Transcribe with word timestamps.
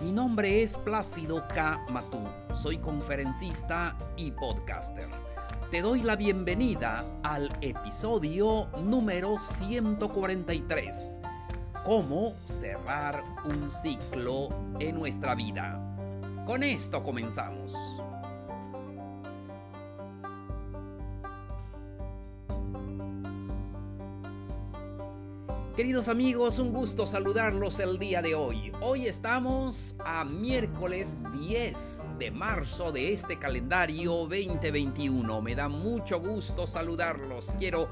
Mi 0.00 0.12
nombre 0.12 0.62
es 0.62 0.76
Plácido 0.76 1.48
K. 1.48 1.86
Matú, 1.88 2.22
soy 2.52 2.76
conferencista 2.76 3.96
y 4.16 4.30
podcaster. 4.30 5.08
Te 5.70 5.80
doy 5.80 6.02
la 6.02 6.16
bienvenida 6.16 7.02
al 7.22 7.48
episodio 7.62 8.68
número 8.82 9.38
143. 9.38 11.20
Cómo 11.82 12.34
cerrar 12.44 13.24
un 13.46 13.70
ciclo 13.70 14.50
en 14.80 14.96
nuestra 14.96 15.34
vida. 15.34 15.80
Con 16.44 16.62
esto 16.62 17.02
comenzamos. 17.02 17.74
Queridos 25.76 26.08
amigos, 26.08 26.58
un 26.58 26.72
gusto 26.72 27.06
saludarlos 27.06 27.80
el 27.80 27.98
día 27.98 28.22
de 28.22 28.34
hoy. 28.34 28.72
Hoy 28.80 29.08
estamos 29.08 29.94
a 30.02 30.24
miércoles 30.24 31.18
10 31.34 32.02
de 32.18 32.30
marzo 32.30 32.92
de 32.92 33.12
este 33.12 33.38
calendario 33.38 34.12
2021. 34.26 35.42
Me 35.42 35.54
da 35.54 35.68
mucho 35.68 36.18
gusto 36.18 36.66
saludarlos. 36.66 37.52
Quiero 37.58 37.90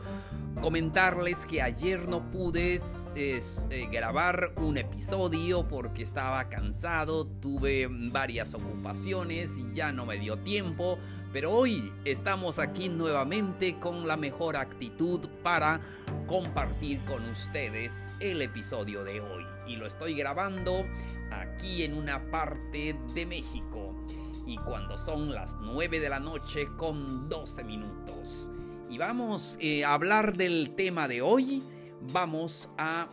comentarles 0.63 1.45
que 1.45 1.61
ayer 1.61 2.09
no 2.09 2.31
pude 2.31 2.81
eh, 3.17 3.41
grabar 3.93 4.55
un 4.57 4.79
episodio 4.79 5.69
porque 5.69 6.05
estaba 6.05 6.49
cansado, 6.49 7.27
tuve 7.27 7.87
varias 7.91 8.55
ocupaciones 8.55 9.59
y 9.59 9.75
ya 9.75 9.93
no 9.93 10.07
me 10.07 10.19
dio 10.19 10.39
tiempo, 10.39 10.97
pero 11.35 11.51
hoy 11.51 11.93
estamos 12.05 12.61
aquí 12.61 12.89
nuevamente 12.89 13.81
con 13.81 14.07
la 14.07 14.17
mejor 14.17 14.57
actitud 14.57 15.29
para 15.43 15.81
compartir 16.29 17.05
con 17.07 17.29
ustedes 17.29 18.07
el 18.21 18.41
episodio 18.41 19.03
de 19.03 19.21
hoy. 19.21 19.45
Y 19.67 19.75
lo 19.75 19.89
estoy 19.89 20.15
grabando 20.15 20.87
aquí 21.33 21.83
en 21.83 21.99
una 21.99 22.31
parte 22.31 22.97
de 23.17 23.27
México. 23.27 23.97
Y 24.47 24.59
cuando 24.59 24.97
son 24.97 25.35
las 25.35 25.57
9 25.61 25.99
de 25.99 26.09
la 26.09 26.21
noche 26.21 26.69
con 26.77 27.29
12 27.29 27.65
minutos. 27.65 28.53
Y 28.89 28.99
vamos 28.99 29.59
eh, 29.61 29.85
a 29.85 29.95
hablar 29.95 30.37
del 30.37 30.77
tema 30.77 31.09
de 31.09 31.21
hoy. 31.21 31.65
Vamos 32.13 32.71
a 32.79 33.09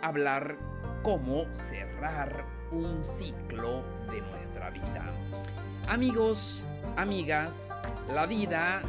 hablar 0.00 0.56
cómo 1.02 1.44
cerrar 1.54 2.46
un 2.72 3.04
ciclo 3.04 3.84
de 4.10 4.22
nuestra 4.22 4.70
vida. 4.70 5.12
Amigos, 5.88 6.66
amigas, 6.96 7.80
la 8.12 8.26
vida 8.26 8.82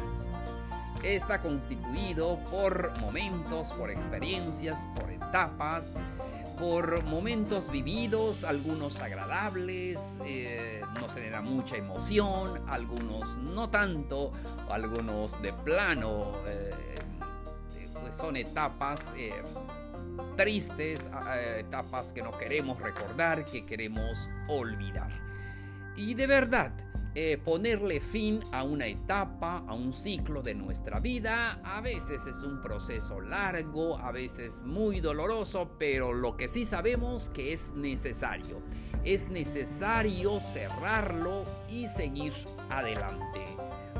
está 1.02 1.40
constituido 1.40 2.38
por 2.50 2.98
momentos, 3.00 3.72
por 3.72 3.90
experiencias, 3.90 4.86
por 4.94 5.10
etapas, 5.10 5.98
por 6.58 7.02
momentos 7.04 7.70
vividos, 7.70 8.44
algunos 8.44 9.00
agradables, 9.00 10.20
eh, 10.24 10.82
nos 11.00 11.14
genera 11.14 11.40
mucha 11.40 11.76
emoción, 11.76 12.62
algunos 12.68 13.38
no 13.38 13.68
tanto, 13.68 14.32
algunos 14.70 15.40
de 15.42 15.52
plano, 15.52 16.32
eh, 16.46 16.94
pues 18.00 18.14
son 18.14 18.36
etapas 18.36 19.14
eh, 19.16 19.42
tristes, 20.36 21.10
etapas 21.58 22.12
que 22.12 22.22
no 22.22 22.36
queremos 22.36 22.80
recordar, 22.80 23.44
que 23.44 23.64
queremos 23.64 24.30
olvidar. 24.48 25.10
Y 25.96 26.14
de 26.14 26.26
verdad, 26.26 26.72
eh, 27.14 27.38
ponerle 27.44 28.00
fin 28.00 28.40
a 28.52 28.62
una 28.62 28.86
etapa, 28.86 29.64
a 29.66 29.74
un 29.74 29.92
ciclo 29.92 30.42
de 30.42 30.54
nuestra 30.54 30.98
vida. 30.98 31.60
A 31.62 31.82
veces 31.82 32.24
es 32.26 32.42
un 32.42 32.62
proceso 32.62 33.20
largo, 33.20 33.98
a 33.98 34.12
veces 34.12 34.62
muy 34.62 35.00
doloroso, 35.00 35.76
pero 35.78 36.14
lo 36.14 36.38
que 36.38 36.48
sí 36.48 36.64
sabemos 36.64 37.28
que 37.28 37.52
es 37.52 37.72
necesario. 37.74 38.62
Es 39.04 39.28
necesario 39.28 40.40
cerrarlo 40.40 41.44
y 41.68 41.86
seguir 41.86 42.32
adelante. 42.70 43.40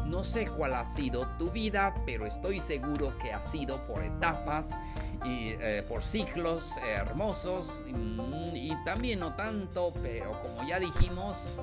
No 0.07 0.25
sé 0.25 0.47
cuál 0.47 0.75
ha 0.75 0.85
sido 0.85 1.27
tu 1.39 1.51
vida, 1.51 1.95
pero 2.07 2.27
estoy 2.27 2.61
seguro 2.61 3.17
que 3.19 3.33
ha 3.33 3.43
sido 3.43 3.87
por 3.87 4.03
etapas 4.03 4.73
y 5.25 5.51
eh, 5.61 5.85
por 5.89 6.03
ciclos 6.03 6.77
hermosos 6.79 7.85
mm, 7.89 8.55
y 8.55 8.73
también 8.85 9.21
no 9.21 9.35
tanto, 9.35 9.93
pero 10.03 10.33
como 10.41 10.69
ya 10.69 10.79
dijimos, 10.79 11.57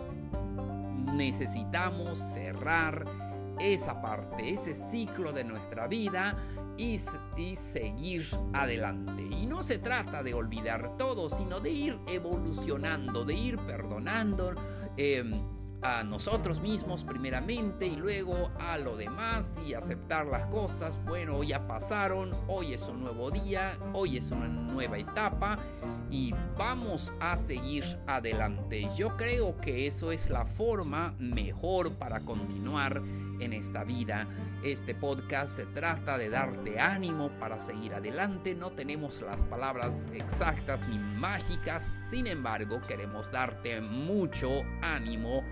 necesitamos 1.13 2.17
cerrar 2.17 3.05
esa 3.59 4.01
parte, 4.01 4.53
ese 4.53 4.73
ciclo 4.73 5.33
de 5.33 5.43
nuestra 5.43 5.87
vida 5.87 6.37
y, 6.77 6.97
seguir 7.55 8.25
adelante. 8.53 9.21
Y 9.21 9.45
no 9.45 9.61
se 9.63 9.79
trata 9.79 10.23
de 10.23 10.33
olvidar 10.33 10.95
todo, 10.97 11.27
sino 11.29 11.59
de 11.59 11.71
ir 11.71 11.99
evolucionando, 12.07 13.25
de 13.25 13.33
ir 13.33 13.57
perdonando. 13.59 14.55
Em, 14.95 15.33
a 15.81 16.03
nosotros 16.03 16.59
mismos 16.59 17.05
primeramente 17.05 17.87
y 17.87 17.95
luego 17.95 18.51
a 18.59 18.77
lo 18.77 18.97
demás 18.97 19.57
y 19.65 19.73
aceptar 19.73 20.25
las 20.25 20.47
cosas. 20.47 20.99
Bueno, 21.05 21.41
ya 21.43 21.67
pasaron, 21.67 22.35
hoy 22.47 22.73
es 22.73 22.83
un 22.83 23.01
nuevo 23.01 23.31
día, 23.31 23.77
hoy 23.93 24.17
es 24.17 24.29
una 24.31 24.47
nueva 24.47 24.97
etapa 24.97 25.57
y 26.11 26.33
vamos 26.57 27.13
a 27.19 27.37
seguir 27.37 27.83
adelante. 28.07 28.87
Yo 28.95 29.15
creo 29.15 29.57
que 29.57 29.87
eso 29.87 30.11
es 30.11 30.29
la 30.29 30.45
forma 30.45 31.15
mejor 31.19 31.93
para 31.93 32.21
continuar 32.21 33.01
en 33.39 33.53
esta 33.53 33.83
vida. 33.83 34.27
Este 34.63 34.93
podcast 34.93 35.55
se 35.55 35.65
trata 35.67 36.17
de 36.17 36.29
darte 36.29 36.79
ánimo 36.79 37.29
para 37.39 37.59
seguir 37.59 37.93
adelante. 37.93 38.55
No 38.55 38.71
tenemos 38.71 39.21
las 39.21 39.45
palabras 39.45 40.09
exactas 40.13 40.87
ni 40.87 40.97
mágicas, 40.97 42.07
sin 42.09 42.27
embargo 42.27 42.81
queremos 42.87 43.31
darte 43.31 43.79
mucho 43.81 44.49
ánimo 44.81 45.43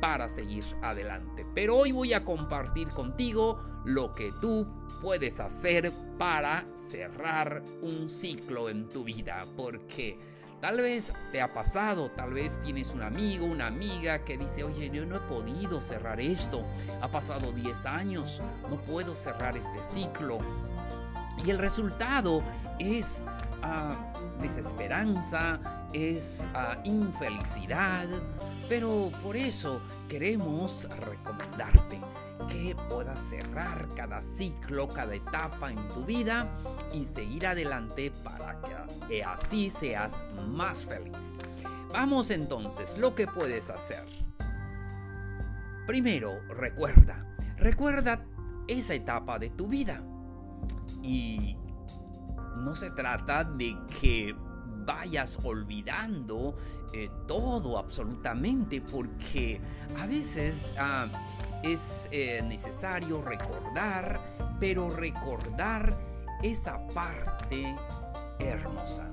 para 0.00 0.28
seguir 0.28 0.64
adelante. 0.82 1.46
Pero 1.54 1.76
hoy 1.76 1.92
voy 1.92 2.12
a 2.12 2.24
compartir 2.24 2.88
contigo 2.88 3.60
lo 3.84 4.14
que 4.14 4.32
tú 4.40 4.66
puedes 5.00 5.40
hacer 5.40 5.92
para 6.18 6.64
cerrar 6.74 7.62
un 7.82 8.08
ciclo 8.08 8.68
en 8.68 8.88
tu 8.88 9.04
vida. 9.04 9.46
Porque 9.56 10.18
tal 10.60 10.78
vez 10.78 11.12
te 11.32 11.40
ha 11.40 11.52
pasado, 11.52 12.10
tal 12.10 12.34
vez 12.34 12.60
tienes 12.62 12.90
un 12.90 13.02
amigo, 13.02 13.46
una 13.46 13.66
amiga 13.66 14.24
que 14.24 14.36
dice, 14.36 14.64
oye, 14.64 14.90
yo 14.90 15.04
no 15.06 15.16
he 15.16 15.20
podido 15.20 15.80
cerrar 15.80 16.20
esto. 16.20 16.64
Ha 17.00 17.10
pasado 17.10 17.52
10 17.52 17.86
años, 17.86 18.42
no 18.68 18.80
puedo 18.82 19.14
cerrar 19.14 19.56
este 19.56 19.82
ciclo. 19.82 20.38
Y 21.44 21.50
el 21.50 21.58
resultado 21.58 22.42
es 22.78 23.24
ah, 23.62 24.12
desesperanza, 24.40 25.88
es 25.92 26.46
ah, 26.54 26.78
infelicidad, 26.84 28.08
pero 28.68 29.12
por 29.22 29.36
eso 29.36 29.80
queremos 30.08 30.88
recomendarte 30.98 32.00
que 32.48 32.76
puedas 32.88 33.20
cerrar 33.20 33.88
cada 33.94 34.22
ciclo, 34.22 34.88
cada 34.88 35.14
etapa 35.14 35.70
en 35.70 35.88
tu 35.88 36.04
vida 36.04 36.48
y 36.92 37.04
seguir 37.04 37.46
adelante 37.46 38.10
para 38.10 38.60
que 39.08 39.24
así 39.24 39.70
seas 39.70 40.24
más 40.48 40.86
feliz. 40.86 41.34
Vamos 41.92 42.30
entonces, 42.30 42.98
lo 42.98 43.14
que 43.14 43.26
puedes 43.26 43.70
hacer. 43.70 44.04
Primero, 45.86 46.40
recuerda, 46.48 47.24
recuerda 47.56 48.24
esa 48.66 48.94
etapa 48.94 49.38
de 49.38 49.50
tu 49.50 49.68
vida. 49.68 50.02
Y 51.02 51.56
no 52.56 52.74
se 52.74 52.90
trata 52.90 53.44
de 53.44 53.76
que 54.00 54.34
vayas 54.84 55.38
olvidando 55.42 56.56
eh, 56.92 57.10
todo 57.26 57.78
absolutamente 57.78 58.80
porque 58.80 59.60
a 59.98 60.06
veces 60.06 60.72
ah, 60.78 61.06
es 61.62 62.08
eh, 62.10 62.42
necesario 62.42 63.22
recordar, 63.22 64.20
pero 64.60 64.90
recordar 64.90 65.96
esa 66.42 66.86
parte 66.88 67.74
hermosa. 68.38 69.10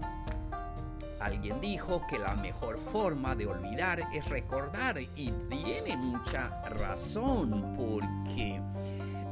Alguien 1.20 1.62
dijo 1.62 2.02
que 2.10 2.20
la 2.20 2.36
mejor 2.36 2.78
forma 2.78 3.34
de 3.34 3.48
olvidar 3.48 4.02
es 4.14 4.28
recordar 4.28 5.00
y 5.00 5.32
tiene 5.50 5.96
mucha 5.96 6.62
razón 6.64 7.76
porque 7.78 8.62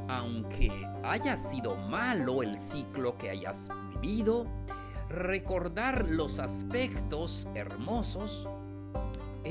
aunque 0.08 0.70
haya 1.04 1.36
sido 1.36 1.76
malo 1.76 2.42
el 2.42 2.56
ciclo 2.56 3.16
que 3.18 3.30
hayas 3.30 3.68
vivido, 3.90 4.46
recordar 5.08 6.06
los 6.08 6.38
aspectos 6.38 7.46
hermosos 7.54 8.48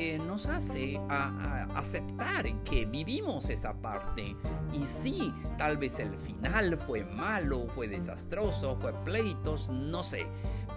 eh, 0.03 0.17
nos 0.17 0.47
hace 0.47 0.99
a, 1.09 1.67
aceptar 1.75 2.63
que 2.63 2.85
vivimos 2.85 3.51
esa 3.51 3.79
parte. 3.79 4.35
Y 4.73 4.83
sí, 4.83 5.31
tal 5.59 5.77
vez 5.77 5.99
el 5.99 6.17
final 6.17 6.75
fue 6.75 7.03
malo, 7.03 7.67
fue 7.75 7.87
desastroso, 7.87 8.79
fue 8.81 8.93
pleitos, 9.03 9.69
no 9.69 10.01
sé. 10.01 10.25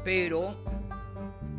Pero 0.05 0.63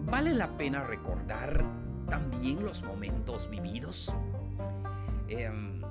vale 0.05 0.35
la 0.35 0.55
pena 0.55 0.83
recordar 0.83 1.65
también 2.07 2.63
los 2.63 2.83
momentos 2.83 3.49
vividos. 3.49 4.13
Em, 5.27 5.81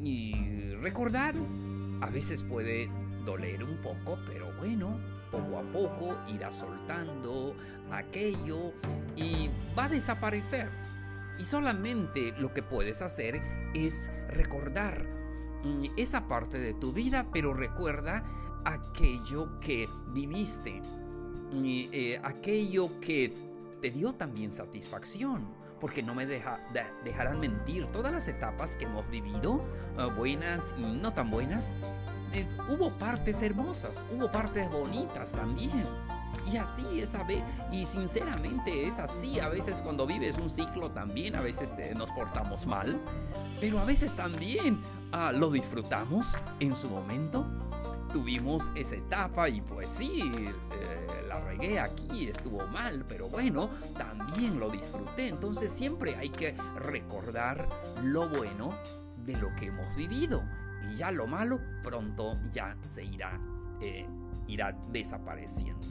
y 0.00 0.74
recordar 0.74 1.36
a 2.00 2.10
veces 2.10 2.42
puede 2.42 2.90
doler 3.24 3.62
un 3.62 3.80
poco, 3.80 4.18
pero 4.26 4.52
bueno, 4.58 4.98
poco 5.30 5.58
a 5.58 5.62
poco 5.62 6.18
irá 6.28 6.50
soltando 6.52 7.54
aquello 7.90 8.72
y 9.16 9.50
va 9.78 9.84
a 9.84 9.88
desaparecer. 9.88 10.70
Y 11.38 11.44
solamente 11.44 12.34
lo 12.38 12.52
que 12.52 12.62
puedes 12.62 13.02
hacer 13.02 13.40
es 13.74 14.10
recordar 14.28 15.06
mm, 15.64 15.84
esa 15.96 16.28
parte 16.28 16.58
de 16.58 16.74
tu 16.74 16.92
vida, 16.92 17.26
pero 17.32 17.54
recuerda 17.54 18.24
aquello 18.64 19.58
que 19.60 19.88
viviste, 20.08 20.82
eh, 21.52 22.20
aquello 22.22 23.00
que 23.00 23.34
te 23.80 23.90
dio 23.90 24.12
también 24.12 24.52
satisfacción 24.52 25.60
porque 25.80 26.02
no 26.02 26.14
me 26.14 26.26
deja, 26.26 26.60
dejarán 27.04 27.40
mentir 27.40 27.86
todas 27.86 28.12
las 28.12 28.28
etapas 28.28 28.76
que 28.76 28.84
hemos 28.84 29.08
vivido, 29.10 29.64
ah, 29.96 30.06
buenas 30.06 30.74
y 30.76 30.82
no 30.82 31.12
tan 31.12 31.30
buenas. 31.30 31.74
Eh, 32.32 32.46
hubo 32.68 32.90
partes 32.90 33.42
hermosas, 33.42 34.04
hubo 34.14 34.30
partes 34.30 34.70
bonitas 34.70 35.32
también. 35.32 35.86
Y 36.50 36.56
así 36.56 37.00
es 37.00 37.12
ver, 37.26 37.44
y 37.70 37.84
sinceramente 37.84 38.86
es 38.86 38.98
así, 38.98 39.40
a 39.40 39.48
veces 39.48 39.82
cuando 39.82 40.06
vives 40.06 40.38
un 40.38 40.48
ciclo 40.48 40.90
también, 40.90 41.34
a 41.34 41.40
veces 41.40 41.72
nos 41.94 42.10
portamos 42.12 42.66
mal, 42.66 42.98
pero 43.60 43.78
a 43.78 43.84
veces 43.84 44.14
también 44.14 44.80
ah, 45.12 45.32
lo 45.32 45.50
disfrutamos 45.50 46.38
en 46.60 46.74
su 46.74 46.88
momento. 46.88 47.46
Tuvimos 48.12 48.72
esa 48.74 48.96
etapa 48.96 49.48
y 49.48 49.60
pues 49.60 49.90
sí, 49.90 50.32
eh, 50.34 50.52
la 51.28 51.40
regué 51.40 51.78
aquí, 51.78 52.28
estuvo 52.28 52.66
mal, 52.68 53.04
pero 53.08 53.28
bueno, 53.28 53.70
también 53.96 54.58
lo 54.58 54.68
disfruté. 54.70 55.28
Entonces 55.28 55.70
siempre 55.70 56.16
hay 56.16 56.30
que 56.30 56.56
recordar 56.76 57.68
lo 58.02 58.28
bueno 58.28 58.74
de 59.24 59.36
lo 59.36 59.54
que 59.54 59.66
hemos 59.66 59.94
vivido. 59.94 60.42
Y 60.90 60.94
ya 60.94 61.10
lo 61.10 61.26
malo 61.26 61.60
pronto 61.82 62.38
ya 62.50 62.76
se 62.84 63.04
irá, 63.04 63.40
eh, 63.80 64.06
irá 64.48 64.72
desapareciendo. 64.90 65.86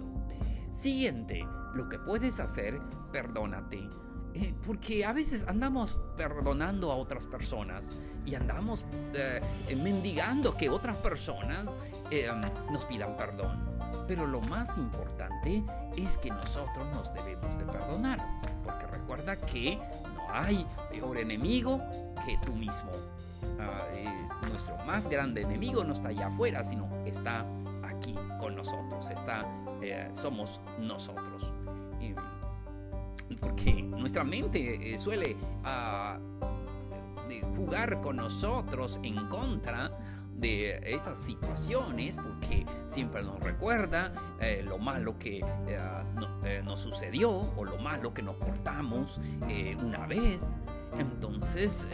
Siguiente, 0.70 1.48
lo 1.74 1.88
que 1.88 1.98
puedes 2.00 2.40
hacer, 2.40 2.80
perdónate. 3.12 3.90
Eh, 4.36 4.54
porque 4.64 5.06
a 5.06 5.14
veces 5.14 5.46
andamos 5.48 6.00
perdonando 6.16 6.92
a 6.92 6.96
otras 6.96 7.26
personas 7.26 7.94
y 8.26 8.36
andamos 8.36 8.86
eh, 9.14 9.42
mendigando 9.76 10.56
que 10.56 10.70
otras 10.70 10.98
personas 10.98 11.66
nos 12.72 12.86
pidan 12.86 13.16
perdón. 13.16 13.70
Pero 14.08 14.28
lo 14.28 14.42
más 14.42 14.78
importante 14.78 15.64
es 15.98 16.18
que 16.18 16.30
nosotros 16.30 16.88
nos 16.94 17.14
debemos 17.14 17.58
de 17.58 17.66
perdonar. 17.66 18.20
Porque 18.64 18.86
recuerda 18.88 19.36
que 19.36 19.78
no 20.04 20.32
hay 20.32 20.66
peor 20.92 21.18
enemigo 21.18 21.82
que 22.26 22.38
tú 22.46 22.54
mismo. 22.54 22.92
Ah, 23.60 23.86
nuestro 24.50 24.78
más 24.86 25.08
grande 25.08 25.42
enemigo 25.42 25.84
no 25.84 25.94
está 25.94 26.10
allá 26.10 26.28
afuera, 26.28 26.64
sino 26.64 26.90
está 27.06 27.46
aquí 27.84 28.16
con 28.40 28.56
nosotros. 28.56 29.10
Está, 29.10 29.46
eh, 29.82 30.10
somos 30.14 30.62
nosotros. 30.80 31.54
porque 33.40 33.84
nuestra 33.84 34.24
mente 34.24 34.94
eh, 34.94 34.98
suele 34.98 35.38
ah, 35.64 36.18
jugar 37.56 38.02
con 38.02 38.18
nosotros 38.18 39.00
en 39.04 39.28
contra 39.28 39.92
de 40.36 40.82
esas 40.84 41.20
situaciones 41.20 42.18
porque 42.18 42.66
siempre 42.88 43.22
nos 43.22 43.40
recuerda 43.40 44.14
eh, 44.40 44.64
lo 44.66 44.78
malo 44.78 45.20
que 45.20 45.42
nos 46.64 46.80
sucedió 46.80 47.30
o 47.32 47.64
lo 47.64 47.78
malo 47.78 48.14
que 48.14 48.24
nos 48.24 48.36
portamos 48.36 49.22
una 49.80 50.08
vez. 50.08 50.58
Entonces, 50.98 51.88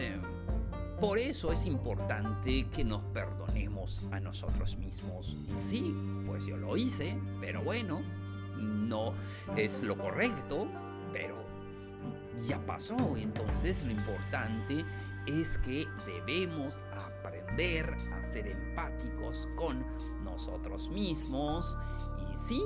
por 1.00 1.18
eso 1.18 1.51
es 1.51 1.65
importante 1.65 2.68
que 2.69 2.83
nos 2.83 3.01
perdonemos 3.13 4.01
a 4.12 4.19
nosotros 4.19 4.77
mismos. 4.77 5.38
Sí, 5.56 5.94
pues 6.25 6.45
yo 6.45 6.57
lo 6.57 6.77
hice, 6.77 7.19
pero 7.42 7.63
bueno, 7.63 8.01
no 8.57 9.13
es 9.56 9.83
lo 9.83 9.97
correcto, 9.97 10.68
pero 11.12 11.36
ya 12.47 12.63
pasó. 12.65 13.18
Entonces 13.18 13.83
lo 13.83 13.92
importante 13.92 14.86
es 15.25 15.57
que 15.59 15.86
debemos 16.06 16.81
aprender 16.94 17.95
a 18.13 18.24
ser 18.24 18.47
empáticos 18.47 19.47
con 19.56 19.83
nosotros 20.24 20.89
mismos 20.89 21.77
y 22.31 22.36
sí, 22.36 22.62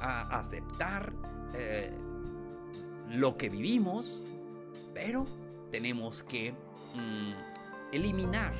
a 0.00 0.38
aceptar 0.38 1.12
eh, 1.54 1.92
lo 3.10 3.36
que 3.36 3.48
vivimos, 3.48 4.22
pero 4.94 5.26
tenemos 5.70 6.22
que... 6.22 6.52
Mm, 6.94 7.49
eliminar 7.92 8.52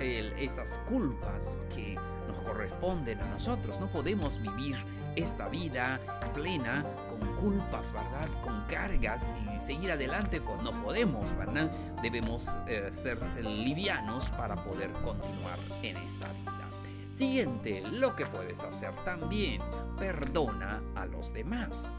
esas 0.00 0.78
culpas 0.88 1.60
que 1.74 1.96
nos 2.26 2.38
corresponden 2.40 3.20
a 3.20 3.26
nosotros. 3.26 3.80
No 3.80 3.90
podemos 3.90 4.40
vivir 4.40 4.76
esta 5.16 5.48
vida 5.48 6.00
plena 6.34 6.84
con 7.08 7.34
culpas, 7.36 7.92
¿verdad? 7.92 8.28
Con 8.42 8.64
cargas 8.66 9.34
y 9.44 9.60
seguir 9.60 9.90
adelante, 9.90 10.40
pues 10.40 10.62
no 10.62 10.82
podemos, 10.82 11.36
¿verdad? 11.36 11.70
Debemos 12.02 12.48
eh, 12.68 12.88
ser 12.92 13.18
livianos 13.44 14.30
para 14.30 14.56
poder 14.56 14.92
continuar 14.92 15.58
en 15.82 15.96
esta 15.96 16.28
vida. 16.32 16.70
Siguiente, 17.10 17.80
lo 17.80 18.14
que 18.14 18.26
puedes 18.26 18.62
hacer 18.62 18.94
también, 19.04 19.60
perdona 19.98 20.82
a 20.94 21.06
los 21.06 21.32
demás. 21.32 21.96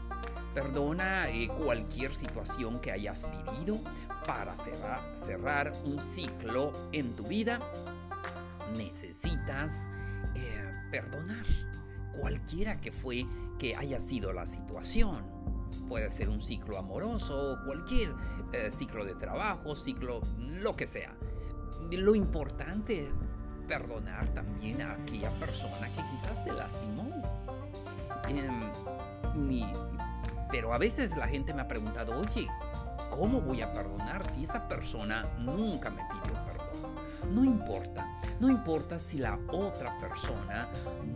Perdona 0.54 1.28
eh, 1.28 1.48
cualquier 1.48 2.14
situación 2.14 2.80
que 2.80 2.90
hayas 2.90 3.28
vivido 3.30 3.78
para 4.26 4.56
cerrar, 4.56 5.72
un 5.84 6.00
ciclo 6.00 6.72
en 6.92 7.14
tu 7.14 7.24
vida. 7.24 7.60
Necesitas 8.76 9.86
eh, 10.34 10.72
perdonar 10.90 11.46
cualquiera 12.18 12.80
que 12.80 12.90
fue 12.90 13.26
que 13.58 13.76
haya 13.76 14.00
sido 14.00 14.32
la 14.32 14.44
situación. 14.44 15.24
Puede 15.88 16.10
ser 16.10 16.28
un 16.28 16.40
ciclo 16.40 16.78
amoroso, 16.78 17.58
cualquier 17.64 18.12
eh, 18.52 18.70
ciclo 18.70 19.04
de 19.04 19.14
trabajo, 19.14 19.76
ciclo, 19.76 20.20
lo 20.38 20.74
que 20.74 20.86
sea. 20.86 21.14
Lo 21.92 22.14
importante 22.14 23.06
es 23.06 23.10
perdonar 23.68 24.28
también 24.34 24.82
a 24.82 24.94
aquella 24.94 25.30
persona 25.38 25.88
que 25.88 26.02
quizás 26.10 26.44
te 26.44 26.52
lastimó. 26.52 27.22
mi, 29.36 29.64
pero 30.50 30.72
a 30.72 30.78
veces 30.78 31.16
la 31.16 31.28
gente 31.28 31.54
me 31.54 31.62
ha 31.62 31.68
preguntado, 31.68 32.18
oye, 32.18 32.48
¿cómo 33.10 33.40
voy 33.40 33.62
a 33.62 33.72
perdonar 33.72 34.24
si 34.24 34.44
esa 34.44 34.66
persona 34.68 35.26
nunca 35.38 35.90
me 35.90 36.02
pidió 36.04 36.34
perdón? 36.44 36.70
No 37.34 37.44
importa, 37.44 38.20
no 38.40 38.48
importa 38.48 38.98
si 38.98 39.18
la 39.18 39.38
otra 39.48 39.98
persona 40.00 40.68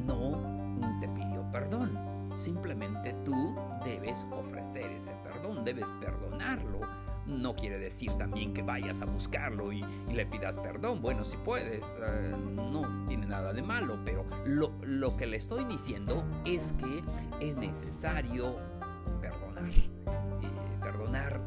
no 0.06 0.98
te 1.00 1.08
pidió 1.08 1.42
perdón. 1.50 2.14
Simplemente 2.34 3.14
tú 3.24 3.56
debes 3.84 4.26
ofrecer 4.32 4.90
ese 4.90 5.12
perdón, 5.22 5.64
debes 5.64 5.90
perdonarlo. 6.00 6.80
No 7.26 7.54
quiere 7.54 7.78
decir 7.78 8.12
también 8.18 8.52
que 8.52 8.62
vayas 8.62 9.00
a 9.00 9.06
buscarlo 9.06 9.72
y, 9.72 9.82
le 10.12 10.26
pidas 10.26 10.58
perdón. 10.58 11.00
Bueno, 11.00 11.24
si 11.24 11.36
puedes, 11.38 11.82
eh, 12.02 12.34
no 12.54 13.06
tiene 13.06 13.26
nada 13.26 13.52
de 13.52 13.62
malo, 13.62 13.98
pero 14.04 14.26
lo, 14.44 14.72
lo 14.82 15.16
que 15.16 15.26
le 15.26 15.38
estoy 15.38 15.64
diciendo 15.64 16.24
es 16.44 16.74
que 16.74 17.02
es 17.40 17.56
necesario 17.56 18.58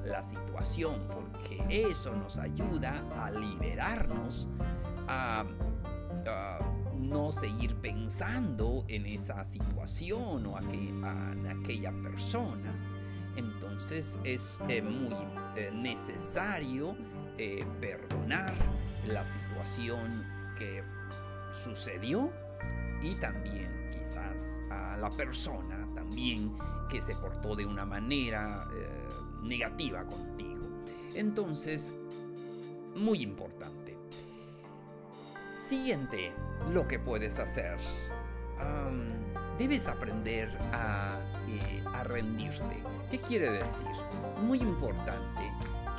la 0.08 0.24
situación, 0.24 1.08
porque 1.08 1.64
eso 1.70 2.16
nos 2.16 2.38
ayuda 2.38 3.04
a 3.16 3.32
liberarnos, 3.32 4.48
a, 5.08 5.46
no 6.98 7.32
seguir 7.32 7.76
pensando 7.76 8.84
en 8.90 9.06
esa 9.06 9.42
situación 9.46 10.46
o 10.46 10.60
en 10.60 11.48
aquella 11.48 11.94
persona. 12.04 12.74
Entonces 13.38 14.20
es 14.26 14.60
eh, 14.68 14.82
muy 14.82 15.16
eh, 15.56 15.72
necesario 15.74 16.98
eh, 17.38 17.66
perdonar 17.80 18.54
la 19.06 19.24
situación 19.24 20.26
que 20.58 20.84
sucedió 21.52 22.30
y 23.02 23.16
también 23.16 23.90
quizás 23.94 24.62
a 24.70 24.98
la 24.98 25.10
persona 25.12 25.88
también 25.96 26.58
que 26.90 27.02
se 27.02 27.16
portó 27.16 27.56
de 27.56 27.66
una 27.66 27.86
manera 27.86 28.68
negativa 29.48 30.04
contigo. 30.06 30.66
Entonces, 31.14 31.94
muy 32.96 33.22
importante. 33.22 33.98
Siguiente, 35.58 36.32
lo 36.72 36.88
que 36.88 37.00
puedes 37.00 37.40
hacer. 37.40 37.78
debes 39.58 39.88
aprender 39.88 40.56
a, 40.72 41.20
eh, 41.48 41.84
a 41.94 42.04
rendirte. 42.04 42.84
¿Qué 43.10 43.18
quiere 43.18 43.50
decir? 43.52 43.88
Muy 44.44 44.60
importante 44.60 45.52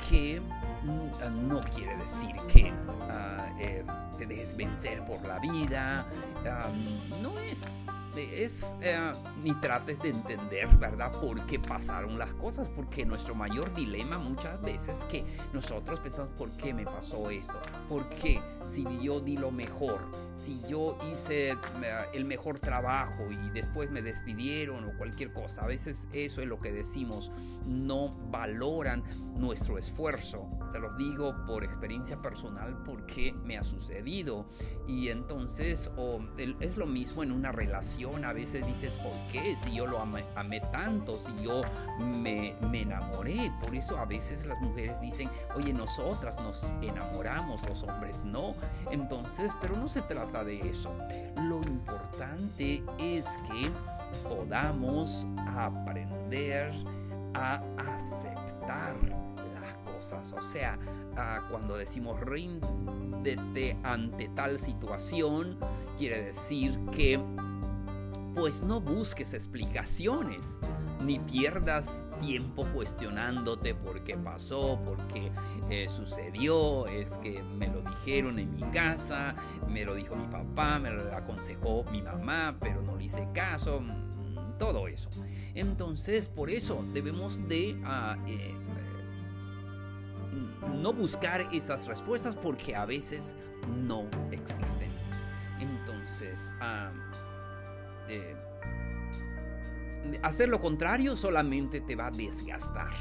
que 0.09 0.39
mm, 0.39 1.47
no 1.47 1.59
quiere 1.75 1.97
decir 1.97 2.35
que 2.47 2.71
ah, 3.09 3.49
eh, 3.59 3.83
te 4.17 4.25
dejes 4.25 4.55
vencer 4.55 5.03
por 5.05 5.21
la 5.25 5.39
vida. 5.39 6.05
No 7.21 7.37
es 7.39 7.67
es, 8.23 8.75
eh, 8.81 9.13
ni 9.43 9.53
trates 9.55 10.01
de 10.01 10.09
entender, 10.09 10.67
¿verdad?, 10.77 11.11
por 11.19 11.45
qué 11.45 11.59
pasaron 11.59 12.17
las 12.17 12.33
cosas, 12.33 12.69
porque 12.69 13.05
nuestro 13.05 13.35
mayor 13.35 13.73
dilema 13.73 14.17
muchas 14.17 14.61
veces 14.61 14.99
es 14.99 15.05
que 15.05 15.25
nosotros 15.53 15.99
pensamos, 15.99 16.31
¿por 16.37 16.51
qué 16.51 16.73
me 16.73 16.85
pasó 16.85 17.29
esto? 17.29 17.59
¿Por 17.87 18.07
qué? 18.09 18.41
Si 18.65 18.85
yo 19.01 19.19
di 19.19 19.37
lo 19.37 19.51
mejor, 19.51 20.01
si 20.33 20.61
yo 20.67 20.97
hice 21.11 21.51
eh, 21.51 21.57
el 22.13 22.25
mejor 22.25 22.59
trabajo 22.59 23.31
y 23.31 23.49
después 23.51 23.89
me 23.89 24.01
despidieron 24.01 24.85
o 24.85 24.97
cualquier 24.97 25.33
cosa, 25.33 25.63
a 25.63 25.67
veces 25.67 26.07
eso 26.13 26.41
es 26.41 26.47
lo 26.47 26.59
que 26.59 26.71
decimos, 26.71 27.31
no 27.65 28.09
valoran 28.29 29.03
nuestro 29.35 29.77
esfuerzo. 29.77 30.47
Te 30.71 30.79
lo 30.79 30.93
digo 30.93 31.35
por 31.45 31.63
experiencia 31.63 32.21
personal 32.21 32.77
porque 32.85 33.33
me 33.43 33.57
ha 33.57 33.63
sucedido. 33.63 34.45
Y 34.87 35.09
entonces 35.09 35.91
es 36.59 36.77
lo 36.77 36.85
mismo 36.85 37.23
en 37.23 37.31
una 37.31 37.51
relación. 37.51 38.25
A 38.25 38.33
veces 38.33 38.65
dices, 38.65 38.97
¿por 38.97 39.13
qué? 39.31 39.55
Si 39.55 39.75
yo 39.75 39.87
lo 39.87 39.99
amé, 39.99 40.61
tanto, 40.71 41.17
si 41.17 41.31
yo 41.43 41.61
me, 41.99 42.55
me, 42.69 42.81
enamoré. 42.81 43.51
Por 43.61 43.75
eso 43.75 43.97
a 43.97 44.05
veces 44.05 44.45
las 44.45 44.59
mujeres 44.61 45.01
dicen, 45.01 45.29
oye, 45.55 45.73
nosotras 45.73 46.39
nos 46.39 46.73
enamoramos, 46.81 47.67
los 47.67 47.83
hombres 47.83 48.25
no. 48.25 48.55
Entonces, 48.91 49.55
pero 49.61 49.75
no 49.75 49.89
se 49.89 50.01
trata 50.01 50.43
de 50.43 50.69
eso. 50.69 50.93
Lo 51.35 51.61
importante 51.61 52.83
es 52.97 53.27
que 53.47 53.69
podamos 54.27 55.27
aprender 55.47 56.73
a 57.33 57.61
aceptar 57.77 58.95
o 59.99 60.41
sea, 60.41 60.79
ah, 61.17 61.45
cuando 61.49 61.75
decimos 61.77 62.19
ríndete 62.21 63.77
ante 63.83 64.29
tal 64.29 64.57
situación, 64.57 65.57
quiere 65.97 66.23
decir 66.23 66.79
que 66.91 67.19
pues 68.33 68.63
no 68.63 68.79
busques 68.79 69.33
explicaciones, 69.33 70.59
ni 71.01 71.19
pierdas 71.19 72.07
tiempo 72.21 72.65
cuestionándote 72.73 73.75
por 73.75 74.03
qué 74.03 74.17
pasó, 74.17 74.79
por 74.85 75.05
qué 75.07 75.31
eh, 75.69 75.89
sucedió, 75.89 76.87
es 76.87 77.17
que 77.17 77.43
me 77.43 77.67
lo 77.67 77.81
dijeron 77.81 78.39
en 78.39 78.51
mi 78.51 78.61
casa, 78.71 79.35
me 79.67 79.83
lo 79.83 79.95
dijo 79.95 80.15
mi 80.15 80.27
papá, 80.27 80.79
me 80.79 80.89
lo 80.89 81.13
aconsejó 81.13 81.83
mi 81.91 82.01
mamá, 82.01 82.55
pero 82.61 82.81
no 82.81 82.95
le 82.95 83.05
hice 83.05 83.27
caso, 83.33 83.81
mm, 83.81 84.57
todo 84.57 84.87
eso. 84.87 85.09
Entonces, 85.53 86.29
por 86.29 86.49
eso 86.49 86.85
debemos 86.93 87.47
de 87.47 87.77
ah, 87.83 88.17
eh, 88.27 88.53
no 90.81 90.93
buscar 90.93 91.47
esas 91.51 91.87
respuestas 91.87 92.35
porque 92.35 92.75
a 92.75 92.85
veces 92.85 93.35
no 93.79 94.09
existen. 94.31 94.91
Entonces, 95.59 96.53
eh, 98.07 98.35
hacer 100.23 100.49
lo 100.49 100.59
contrario 100.59 101.15
solamente 101.15 101.81
te 101.81 101.95
va 101.95 102.07
a 102.07 102.11
desgastar. 102.11 102.91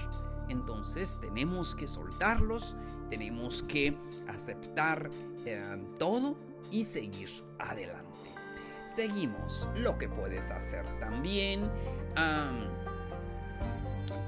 Entonces 0.48 1.18
tenemos 1.20 1.74
que 1.74 1.86
soltarlos, 1.86 2.74
tenemos 3.10 3.62
que 3.62 3.96
aceptar 4.28 5.10
eh, 5.44 5.84
todo 5.98 6.36
y 6.70 6.84
seguir 6.84 7.30
adelante. 7.58 8.08
Seguimos. 8.84 9.68
Lo 9.76 9.98
que 9.98 10.08
puedes 10.08 10.50
hacer 10.50 10.84
también, 10.98 11.70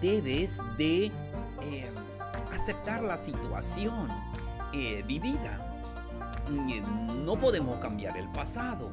debes 0.00 0.60
de... 0.76 1.10
Eh, 1.62 1.90
aceptar 2.60 3.02
la 3.02 3.16
situación 3.16 4.10
eh, 4.72 5.02
vivida. 5.06 5.66
No 7.24 7.36
podemos 7.38 7.78
cambiar 7.78 8.18
el 8.18 8.28
pasado. 8.32 8.90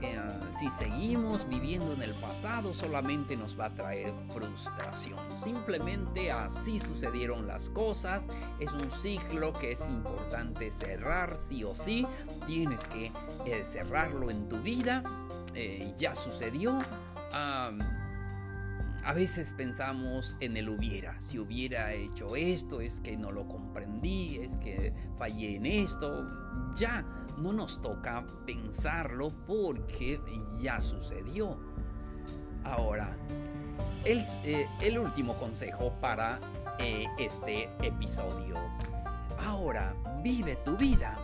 Eh, 0.00 0.18
si 0.58 0.68
seguimos 0.70 1.48
viviendo 1.48 1.92
en 1.92 2.02
el 2.02 2.14
pasado 2.14 2.74
solamente 2.74 3.36
nos 3.36 3.58
va 3.58 3.66
a 3.66 3.74
traer 3.74 4.12
frustración. 4.32 5.18
Simplemente 5.36 6.32
así 6.32 6.78
sucedieron 6.78 7.46
las 7.46 7.70
cosas. 7.70 8.28
Es 8.58 8.72
un 8.72 8.90
ciclo 8.90 9.52
que 9.52 9.72
es 9.72 9.86
importante 9.86 10.70
cerrar 10.70 11.36
sí 11.38 11.62
o 11.62 11.74
sí. 11.74 12.06
Tienes 12.46 12.88
que 12.88 13.12
eh, 13.46 13.64
cerrarlo 13.64 14.30
en 14.30 14.48
tu 14.48 14.58
vida. 14.58 15.04
ya 15.96 16.14
sucedió. 16.16 16.78
A 19.06 19.12
veces 19.12 19.54
pensamos 19.54 20.36
en 20.40 20.56
el 20.56 20.68
hubiera. 20.68 21.20
Si 21.20 21.38
hubiera 21.38 21.92
hecho 21.92 22.34
esto, 22.34 22.80
es 22.80 23.00
que 23.00 23.16
no 23.16 23.30
lo 23.30 23.46
comprendí, 23.46 24.38
es 24.38 24.56
que 24.56 24.92
fallé 25.16 25.54
en 25.54 25.66
esto. 25.66 26.26
Ya 26.74 27.04
no 27.38 27.52
nos 27.52 27.80
toca 27.80 28.26
pensarlo 28.44 29.30
porque 29.46 30.20
ya 30.60 30.80
sucedió. 30.80 31.56
Ahora, 32.64 33.16
el, 34.04 34.24
eh, 34.42 34.98
último 34.98 35.36
consejo 35.36 35.92
para 36.00 36.40
eh, 36.80 37.04
este 37.16 37.70
episodio. 37.82 38.56
Ahora, 39.38 39.94
vive 40.24 40.56
tu 40.64 40.76
vida. 40.76 41.16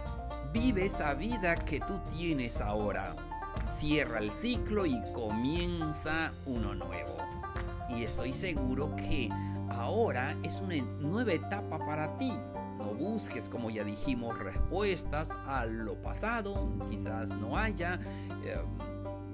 Vive 0.53 0.87
esa 0.87 1.15
vida 1.15 1.57
que 1.57 1.81
tú 1.81 2.01
tienes 2.17 2.61
ahora. 2.61 3.17
Cierra 3.61 4.21
el 4.21 4.31
ciclo 4.31 4.87
y 4.87 5.03
comienza 5.13 6.33
uno 6.47 6.77
nuevo 6.77 7.42
y 7.97 8.05
estoy 8.05 8.33
seguro 8.33 8.95
que 8.97 9.29
ahora 9.71 10.37
es 10.43 10.61
una 10.61 10.77
nueva 11.01 11.33
etapa 11.33 11.79
para 11.79 12.17
ti. 12.17 12.33
No 12.79 12.95
busques, 12.95 13.49
como 13.49 13.71
ya 13.71 13.85
dijimos, 13.85 14.39
respuestas 14.39 15.37
a 15.47 15.67
lo 15.67 16.01
pasado, 16.03 16.71
quizás 16.91 17.37
no 17.37 17.57
haya, 17.57 18.01
eh, 18.45 18.61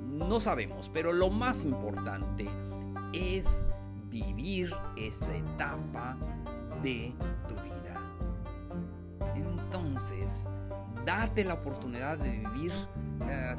no 0.05 0.39
sabemos, 0.41 0.91
pero 0.93 1.13
lo 1.13 1.31
más 1.31 1.65
importante 1.65 2.49
es 3.13 3.67
vivir 4.11 4.75
esta 4.97 5.35
etapa 5.35 6.17
de 6.83 7.15
tu 7.47 7.55
vida. 7.55 7.79
Entonces, 9.35 10.51
date 11.05 11.45
la 11.45 11.55
oportunidad 11.55 12.19
de 12.19 12.31
vivir 12.31 12.73
eh, 13.29 13.57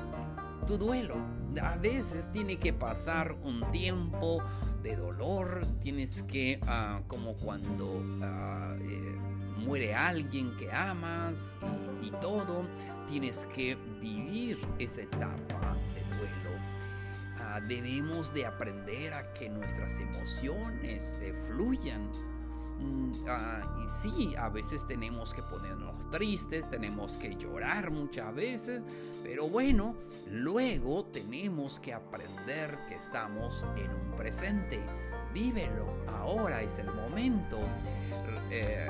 tu 0.67 0.77
duelo. 0.77 1.15
A 1.63 1.77
veces 1.77 2.31
tiene 2.31 2.57
que 2.57 2.73
pasar 2.73 3.35
un 3.43 3.71
tiempo, 3.71 4.39
de 4.81 4.95
dolor, 4.95 5.65
tienes 5.81 6.23
que, 6.23 6.59
ah, 6.67 7.01
como 7.07 7.35
cuando 7.35 8.01
ah, 8.21 8.75
eh, 8.79 9.15
muere 9.57 9.93
alguien 9.93 10.55
que 10.57 10.71
amas 10.71 11.57
y, 12.01 12.11
todo, 12.21 12.65
tienes 13.07 13.45
que 13.53 13.75
vivir 14.01 14.57
esa 14.77 15.01
etapa 15.01 15.77
de 15.93 16.01
duelo. 16.15 16.57
Ah, 17.39 17.59
debemos 17.67 18.33
de 18.33 18.45
aprender 18.45 19.13
a 19.13 19.33
que 19.33 19.49
nuestras 19.49 19.99
emociones 19.99 21.19
eh, 21.21 21.33
fluyan. 21.47 22.09
Mm, 22.79 23.13
y 23.83 23.87
sí, 23.87 24.35
a 24.35 24.49
veces 24.49 24.87
tenemos 24.87 25.33
que 25.33 25.43
ponernos 25.43 26.09
tristes, 26.09 26.69
tenemos 26.69 27.17
que 27.17 27.35
llorar 27.35 27.91
muchas 27.91 28.33
veces, 28.33 28.81
pero 29.23 29.49
bueno, 29.49 29.95
luego 30.31 31.05
tenemos 31.05 31.79
que 31.79 31.93
aprender 31.93 32.79
que 32.87 32.95
estamos 32.95 33.65
en 33.75 33.91
un 33.91 34.15
presente. 34.15 34.81
Vívelo, 35.33 35.85
ahora 36.07 36.61
es 36.61 36.79
el 36.79 36.91
momento. 36.93 37.59
Eh, 38.49 38.87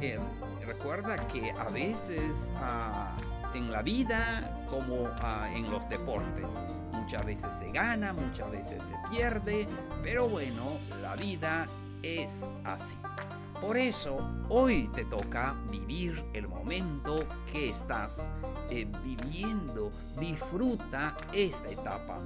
eh, 0.00 0.18
recuerda 0.64 1.16
que 1.26 1.50
a 1.50 1.68
veces 1.68 2.52
ah, 2.56 3.16
en 3.54 3.70
la 3.70 3.82
vida, 3.82 4.66
como 4.70 5.08
ah, 5.20 5.50
en 5.54 5.70
los 5.70 5.88
deportes, 5.88 6.62
muchas 6.92 7.24
veces 7.24 7.54
se 7.54 7.70
gana, 7.70 8.12
muchas 8.12 8.50
veces 8.50 8.82
se 8.82 8.94
pierde, 9.10 9.68
pero 10.02 10.28
bueno, 10.28 10.78
la 11.02 11.16
vida 11.16 11.66
es 12.04 12.50
así. 12.64 12.96
Por 13.60 13.76
eso, 13.76 14.18
hoy 14.48 14.90
te 14.94 15.04
toca 15.04 15.56
vivir 15.70 16.22
el 16.34 16.48
momento 16.48 17.26
que 17.50 17.70
estás 17.70 18.30
eh, 18.70 18.86
viviendo. 19.02 19.90
Disfruta 20.18 21.16
esta 21.32 21.70
etapa. 21.70 22.20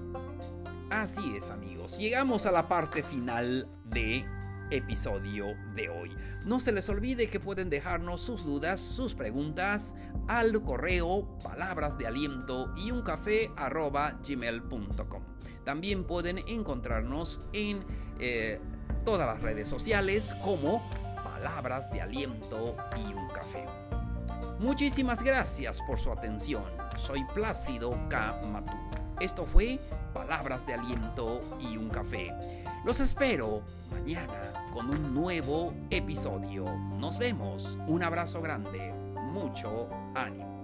Así 0.91 1.37
es 1.37 1.51
amigos, 1.51 1.99
llegamos 1.99 2.47
a 2.47 2.53
la 2.53 2.67
parte 2.67 3.03
final 3.03 3.69
de 3.85 4.25
episodio 4.71 5.55
de 5.75 5.89
hoy. 5.91 6.17
No 6.45 6.61
se 6.61 6.73
les 6.73 6.89
olvide 6.89 7.27
que 7.27 7.41
pueden 7.41 7.71
dejarnos 7.71 8.21
sus 8.21 8.45
dudas, 8.45 8.81
sus 8.81 9.15
preguntas 9.15 9.95
al 10.29 10.61
correo 10.63 11.39
palabras 11.43 11.99
de 11.99 12.07
aliento 12.07 12.73
y 12.77 12.91
un 12.91 13.03
café 13.03 13.51
gmail.com. 14.27 15.23
También 15.65 16.05
pueden 16.05 16.39
encontrarnos 16.49 17.41
en 17.53 17.85
eh, 18.19 18.61
todas 19.09 19.27
las 19.27 19.41
redes 19.41 19.67
sociales 19.67 20.37
como 20.45 20.83
palabras 21.25 21.91
de 21.91 22.03
aliento 22.03 22.77
y 22.95 23.15
un 23.15 23.27
café. 23.29 23.65
Muchísimas 24.59 25.23
gracias 25.23 25.81
por 25.87 25.99
su 25.99 26.13
atención. 26.13 26.65
Soy 26.99 27.25
Plácido 27.33 27.99
K. 28.11 28.39
Matú. 28.53 28.77
Esto 29.19 29.47
fue 29.47 29.81
Palabras 30.13 30.67
de 30.67 30.75
Aliento 30.75 31.41
y 31.59 31.79
un 31.79 31.89
Café. 31.89 32.35
Los 32.85 33.01
espero 33.01 33.63
mañana 33.91 34.69
con 34.75 34.91
un 34.91 35.15
nuevo 35.15 35.73
episodio. 35.89 36.67
Nos 36.99 37.19
vemos. 37.19 37.79
Un 37.87 38.03
abrazo 38.03 38.43
grande. 38.43 38.93
Mucho 39.33 39.89
ánimo. 40.15 40.58